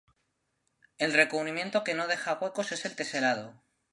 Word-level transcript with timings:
El 0.97 1.13
recubrimiento 1.13 1.83
que 1.83 1.93
no 1.93 2.07
deja 2.07 2.39
huecos 2.41 2.71
es 2.71 2.85
el 2.85 2.95
teselado. 2.95 3.61